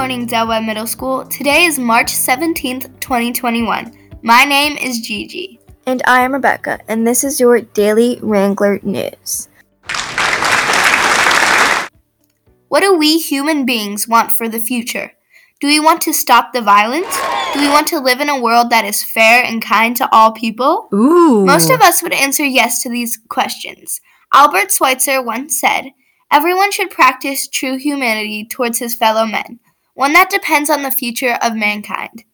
morning, 0.00 0.24
Del 0.24 0.48
Webb 0.48 0.64
Middle 0.64 0.86
School. 0.86 1.26
Today 1.26 1.64
is 1.64 1.78
March 1.78 2.06
17th, 2.06 3.00
2021. 3.00 3.92
My 4.22 4.46
name 4.46 4.78
is 4.78 5.00
Gigi. 5.00 5.60
And 5.84 6.02
I 6.06 6.22
am 6.22 6.32
Rebecca, 6.32 6.80
and 6.88 7.06
this 7.06 7.22
is 7.22 7.38
your 7.38 7.60
Daily 7.60 8.18
Wrangler 8.22 8.80
News. 8.82 9.50
What 12.68 12.80
do 12.80 12.96
we 12.96 13.18
human 13.18 13.66
beings 13.66 14.08
want 14.08 14.32
for 14.38 14.48
the 14.48 14.58
future? 14.58 15.12
Do 15.60 15.66
we 15.66 15.78
want 15.78 16.00
to 16.00 16.14
stop 16.14 16.54
the 16.54 16.62
violence? 16.62 17.14
Do 17.52 17.60
we 17.60 17.68
want 17.68 17.86
to 17.88 18.00
live 18.00 18.22
in 18.22 18.30
a 18.30 18.40
world 18.40 18.70
that 18.70 18.86
is 18.86 19.04
fair 19.04 19.44
and 19.44 19.62
kind 19.62 19.94
to 19.98 20.08
all 20.12 20.32
people? 20.32 20.88
Ooh. 20.94 21.44
Most 21.44 21.68
of 21.68 21.82
us 21.82 22.02
would 22.02 22.14
answer 22.14 22.46
yes 22.46 22.82
to 22.84 22.88
these 22.88 23.18
questions. 23.28 24.00
Albert 24.32 24.72
Schweitzer 24.72 25.20
once 25.20 25.60
said, 25.60 25.90
Everyone 26.30 26.72
should 26.72 26.90
practice 26.90 27.46
true 27.46 27.76
humanity 27.76 28.46
towards 28.46 28.78
his 28.78 28.94
fellow 28.94 29.26
men, 29.26 29.58
one 29.94 30.12
that 30.12 30.30
depends 30.30 30.70
on 30.70 30.82
the 30.82 30.90
future 30.90 31.38
of 31.42 31.54
mankind. 31.54 32.24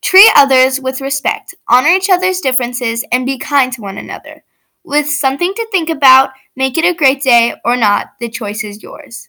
Treat 0.00 0.30
others 0.36 0.80
with 0.80 1.00
respect, 1.00 1.54
honor 1.68 1.88
each 1.88 2.10
other's 2.10 2.40
differences, 2.40 3.04
and 3.10 3.26
be 3.26 3.38
kind 3.38 3.72
to 3.72 3.80
one 3.80 3.98
another. 3.98 4.44
With 4.84 5.08
something 5.08 5.52
to 5.54 5.68
think 5.70 5.90
about, 5.90 6.30
make 6.56 6.78
it 6.78 6.84
a 6.84 6.94
great 6.94 7.22
day 7.22 7.54
or 7.64 7.76
not, 7.76 8.12
the 8.20 8.28
choice 8.28 8.64
is 8.64 8.82
yours. 8.82 9.28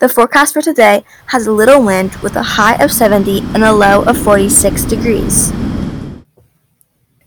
The 0.00 0.08
forecast 0.08 0.54
for 0.54 0.62
today 0.62 1.04
has 1.26 1.46
a 1.46 1.52
little 1.52 1.82
wind 1.82 2.14
with 2.16 2.36
a 2.36 2.42
high 2.42 2.82
of 2.82 2.92
70 2.92 3.40
and 3.54 3.64
a 3.64 3.72
low 3.72 4.02
of 4.02 4.16
46 4.18 4.84
degrees. 4.84 5.52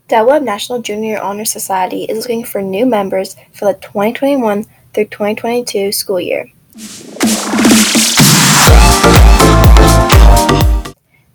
Del 0.08 0.26
Webb 0.26 0.44
National 0.44 0.81
Junior 0.81 1.20
Honor 1.22 1.45
Society 1.45 2.03
is 2.03 2.20
looking 2.20 2.44
for 2.44 2.62
new 2.62 2.86
members 2.86 3.36
for 3.53 3.66
the 3.66 3.80
2021 3.80 4.66
through 4.94 5.05
2022 5.05 5.92
school 5.92 6.19
year. 6.19 6.52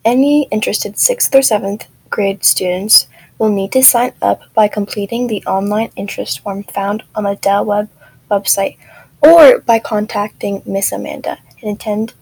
Any 0.06 0.44
interested 0.52 0.94
6th 0.94 1.34
or 1.34 1.40
7th 1.40 1.86
grade 2.10 2.44
students 2.44 3.08
will 3.40 3.48
need 3.48 3.72
to 3.72 3.82
sign 3.82 4.12
up 4.22 4.40
by 4.54 4.68
completing 4.68 5.26
the 5.26 5.42
online 5.46 5.90
interest 5.96 6.38
form 6.38 6.62
found 6.62 7.02
on 7.16 7.24
the 7.24 7.34
Del 7.34 7.64
Webb 7.64 7.88
website 8.30 8.76
or 9.20 9.58
by 9.58 9.80
contacting 9.80 10.62
Miss 10.64 10.92
Amanda 10.92 11.38
and 11.60 11.76
attend 11.76 12.14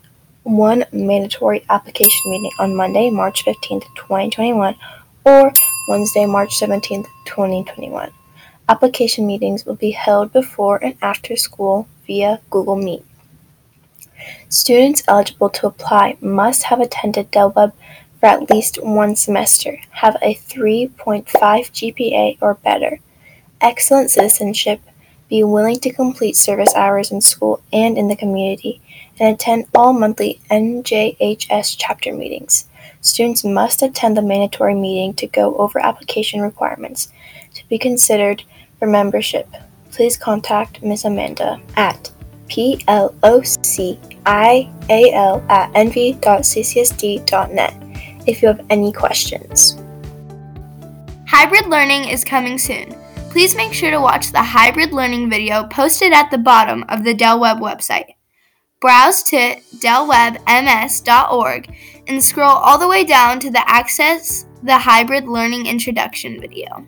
one 0.44 0.86
mandatory 0.92 1.62
application 1.68 2.30
meeting 2.30 2.52
on 2.58 2.74
Monday, 2.74 3.10
March 3.10 3.44
15th, 3.44 3.84
2021 3.96 4.76
or 5.26 5.52
Wednesday, 5.86 6.24
March 6.24 6.58
17th, 6.58 7.04
2021. 7.26 8.10
Application 8.66 9.26
meetings 9.26 9.66
will 9.66 9.76
be 9.76 9.90
held 9.90 10.32
before 10.32 10.82
and 10.82 10.96
after 11.02 11.36
school 11.36 11.86
via 12.06 12.40
Google 12.48 12.76
Meet. 12.76 13.04
Students 14.48 15.02
eligible 15.08 15.50
to 15.50 15.66
apply 15.66 16.16
must 16.20 16.64
have 16.64 16.80
attended 16.80 17.30
Del 17.30 17.50
Webb 17.50 17.74
for 18.20 18.26
at 18.26 18.50
least 18.50 18.82
one 18.82 19.16
semester, 19.16 19.78
have 19.90 20.16
a 20.22 20.34
3.5 20.34 21.24
GPA 21.26 22.38
or 22.40 22.54
better, 22.54 23.00
excellent 23.60 24.10
citizenship, 24.10 24.80
be 25.28 25.42
willing 25.42 25.78
to 25.80 25.92
complete 25.92 26.36
service 26.36 26.74
hours 26.74 27.10
in 27.10 27.20
school 27.20 27.62
and 27.72 27.98
in 27.98 28.08
the 28.08 28.16
community, 28.16 28.80
and 29.18 29.34
attend 29.34 29.66
all 29.74 29.92
monthly 29.92 30.40
NJHS 30.50 31.76
chapter 31.78 32.14
meetings. 32.14 32.66
Students 33.00 33.44
must 33.44 33.82
attend 33.82 34.16
the 34.16 34.22
mandatory 34.22 34.74
meeting 34.74 35.12
to 35.14 35.26
go 35.26 35.54
over 35.56 35.78
application 35.78 36.40
requirements. 36.40 37.12
To 37.54 37.68
be 37.68 37.78
considered 37.78 38.42
for 38.78 38.86
membership, 38.86 39.48
please 39.90 40.16
contact 40.16 40.82
Ms. 40.82 41.04
Amanda 41.04 41.60
at 41.76 42.10
plocial 43.74 45.44
at 45.48 45.72
nv.ccsd.net 45.72 47.74
if 48.26 48.42
you 48.42 48.48
have 48.48 48.64
any 48.70 48.92
questions. 48.92 49.78
Hybrid 51.26 51.66
learning 51.66 52.08
is 52.08 52.24
coming 52.24 52.58
soon. 52.58 52.94
Please 53.30 53.56
make 53.56 53.72
sure 53.72 53.90
to 53.90 54.00
watch 54.00 54.30
the 54.30 54.42
hybrid 54.42 54.92
learning 54.92 55.28
video 55.28 55.64
posted 55.64 56.12
at 56.12 56.30
the 56.30 56.38
bottom 56.38 56.84
of 56.88 57.02
the 57.02 57.14
Del 57.14 57.40
Webb 57.40 57.58
website. 57.58 58.14
Browse 58.80 59.22
to 59.24 59.56
dellwebms.org 59.78 61.76
and 62.06 62.22
scroll 62.22 62.50
all 62.50 62.78
the 62.78 62.86
way 62.86 63.04
down 63.04 63.40
to 63.40 63.50
the 63.50 63.68
Access 63.68 64.46
the 64.62 64.78
Hybrid 64.78 65.26
Learning 65.26 65.66
Introduction 65.66 66.40
video. 66.40 66.86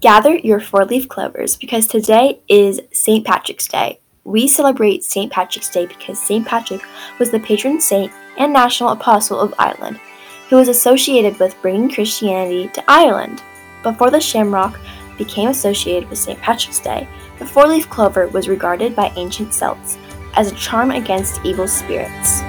Gather 0.00 0.36
your 0.36 0.60
four 0.60 0.84
leaf 0.84 1.08
clovers 1.08 1.56
because 1.56 1.86
today 1.86 2.40
is 2.48 2.80
St. 2.92 3.26
Patrick's 3.26 3.66
Day. 3.66 4.00
We 4.24 4.48
celebrate 4.48 5.04
St. 5.04 5.30
Patrick's 5.30 5.68
Day 5.68 5.84
because 5.84 6.18
St. 6.18 6.46
Patrick 6.46 6.80
was 7.18 7.30
the 7.30 7.38
patron 7.38 7.78
saint 7.78 8.10
and 8.38 8.54
national 8.54 8.88
apostle 8.88 9.38
of 9.38 9.52
Ireland, 9.58 10.00
who 10.48 10.56
was 10.56 10.68
associated 10.68 11.38
with 11.38 11.60
bringing 11.60 11.90
Christianity 11.90 12.68
to 12.68 12.82
Ireland. 12.88 13.42
Before 13.82 14.10
the 14.10 14.20
shamrock 14.20 14.80
became 15.18 15.50
associated 15.50 16.08
with 16.08 16.18
St. 16.18 16.40
Patrick's 16.40 16.80
Day, 16.80 17.06
the 17.38 17.44
four 17.44 17.68
leaf 17.68 17.90
clover 17.90 18.28
was 18.28 18.48
regarded 18.48 18.96
by 18.96 19.12
ancient 19.16 19.52
Celts 19.52 19.98
as 20.36 20.50
a 20.50 20.54
charm 20.54 20.90
against 20.90 21.44
evil 21.44 21.68
spirits. 21.68 22.40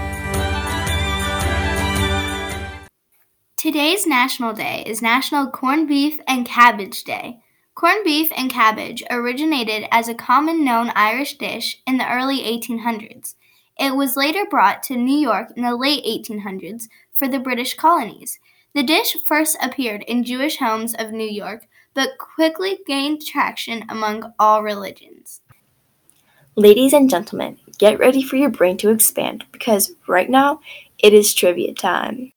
Today's 3.58 4.08
National 4.08 4.54
Day 4.54 4.84
is 4.86 5.02
National 5.02 5.48
Corned 5.48 5.90
Beef 5.90 6.22
and 6.26 6.46
Cabbage 6.46 7.04
Day. 7.04 7.42
Corned 7.76 8.06
beef 8.06 8.32
and 8.38 8.50
cabbage 8.50 9.04
originated 9.12 9.86
as 9.92 10.08
a 10.08 10.14
common 10.14 10.64
known 10.64 10.94
Irish 10.96 11.38
dish 11.38 11.82
in 11.86 11.98
the 11.98 12.10
early 12.10 12.38
1800s. 12.38 13.36
It 13.78 13.98
was 13.98 14.16
later 14.16 14.46
brought 14.50 14.82
to 14.84 14.96
New 14.96 15.18
York 15.18 15.50
in 15.58 15.64
the 15.64 15.76
late 15.76 16.06
1800s 16.06 16.88
for 17.12 17.28
the 17.28 17.38
British 17.38 17.76
colonies. 17.76 18.40
The 18.74 18.84
dish 18.84 19.18
first 19.28 19.58
appeared 19.62 20.04
in 20.04 20.24
Jewish 20.24 20.56
homes 20.56 20.96
of 20.98 21.12
New 21.12 21.28
York, 21.28 21.68
but 21.94 22.18
quickly 22.18 22.80
gained 22.88 23.26
traction 23.26 23.84
among 23.90 24.32
all 24.40 24.64
religions. 24.64 25.42
Ladies 26.56 26.94
and 26.94 27.10
gentlemen, 27.10 27.60
get 27.78 28.00
ready 28.00 28.24
for 28.24 28.38
your 28.38 28.50
brain 28.50 28.78
to 28.78 28.90
expand 28.90 29.44
because 29.52 29.92
right 30.08 30.30
now 30.30 30.62
it 31.00 31.14
is 31.14 31.34
trivia 31.34 31.74
time. 31.74 32.32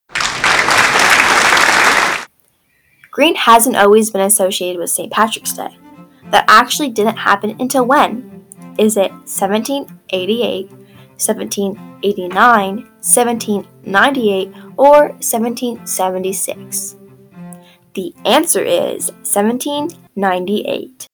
Green 3.18 3.34
hasn't 3.34 3.74
always 3.74 4.12
been 4.12 4.20
associated 4.20 4.78
with 4.78 4.90
St. 4.90 5.10
Patrick's 5.10 5.52
Day. 5.52 5.76
That 6.30 6.44
actually 6.46 6.90
didn't 6.90 7.16
happen 7.16 7.56
until 7.58 7.84
when? 7.84 8.46
Is 8.78 8.96
it 8.96 9.10
1788, 9.10 10.70
1789, 10.70 12.76
1798, 12.76 14.52
or 14.76 15.08
1776? 15.18 16.96
The 17.94 18.14
answer 18.24 18.62
is 18.62 19.10
1798. 19.10 21.08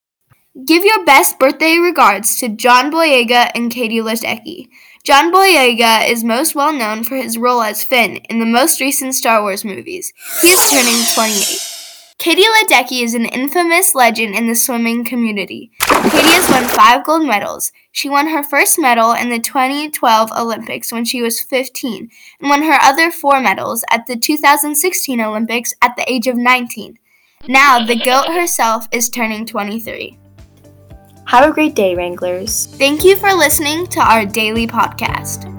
Give 0.66 0.84
your 0.84 1.06
best 1.06 1.38
birthday 1.38 1.78
regards 1.78 2.36
to 2.36 2.50
John 2.50 2.92
Boyega 2.92 3.50
and 3.54 3.70
Katie 3.70 4.00
Ledecky. 4.00 4.68
John 5.04 5.32
Boyega 5.32 6.06
is 6.06 6.22
most 6.22 6.54
well 6.54 6.74
known 6.74 7.02
for 7.02 7.16
his 7.16 7.38
role 7.38 7.62
as 7.62 7.82
Finn 7.82 8.16
in 8.28 8.40
the 8.40 8.46
most 8.46 8.78
recent 8.78 9.14
Star 9.14 9.40
Wars 9.40 9.64
movies. 9.64 10.12
He 10.42 10.48
is 10.48 10.70
turning 10.70 11.02
28. 11.14 11.73
Katie 12.18 12.42
Ledecky 12.42 13.02
is 13.02 13.14
an 13.14 13.26
infamous 13.26 13.94
legend 13.94 14.34
in 14.34 14.46
the 14.46 14.54
swimming 14.54 15.04
community. 15.04 15.70
Katie 15.80 16.28
has 16.28 16.48
won 16.48 16.64
five 16.64 17.04
gold 17.04 17.26
medals. 17.26 17.72
She 17.92 18.08
won 18.08 18.28
her 18.28 18.42
first 18.42 18.78
medal 18.78 19.12
in 19.12 19.30
the 19.30 19.38
2012 19.40 20.32
Olympics 20.32 20.92
when 20.92 21.04
she 21.04 21.20
was 21.20 21.40
15 21.40 22.08
and 22.40 22.48
won 22.48 22.62
her 22.62 22.78
other 22.80 23.10
four 23.10 23.40
medals 23.40 23.84
at 23.90 24.06
the 24.06 24.16
2016 24.16 25.20
Olympics 25.20 25.74
at 25.82 25.96
the 25.96 26.10
age 26.10 26.26
of 26.26 26.36
19. 26.36 26.98
Now, 27.48 27.84
the 27.84 27.96
GOAT 27.96 28.28
herself 28.32 28.86
is 28.90 29.10
turning 29.10 29.44
23. 29.44 30.18
Have 31.26 31.50
a 31.50 31.52
great 31.52 31.74
day, 31.74 31.94
Wranglers. 31.94 32.66
Thank 32.66 33.04
you 33.04 33.16
for 33.16 33.32
listening 33.34 33.86
to 33.88 34.00
our 34.00 34.24
daily 34.24 34.66
podcast. 34.66 35.53